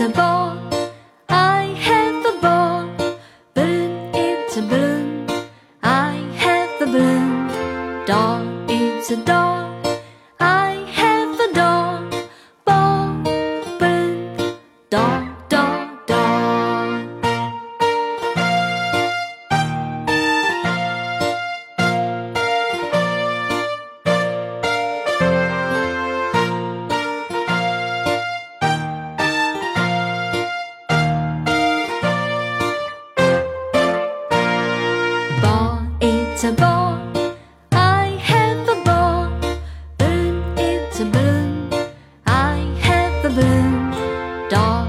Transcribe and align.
a 0.00 0.08
ball. 0.08 0.58
I 1.28 1.66
have 1.78 2.26
a 2.26 2.40
ball. 2.40 2.88
Balloon, 3.54 4.10
it's 4.12 4.56
a 4.56 4.62
balloon. 4.62 5.28
I 5.82 6.14
have 6.36 6.82
a 6.82 6.86
balloon. 6.86 8.04
Doll, 8.04 8.42
it's 8.68 9.10
a 9.12 9.16
doll. 9.24 9.73
a 36.44 36.52
ball. 36.52 36.98
I 37.72 38.18
have 38.20 38.68
a 38.68 38.84
ball. 38.84 39.30
Balloon, 39.96 40.42
it's 40.58 41.00
a 41.00 41.06
balloon. 41.06 41.72
I 42.26 42.58
have 42.82 43.24
a 43.24 43.30
balloon. 43.30 44.50
Dog. 44.50 44.83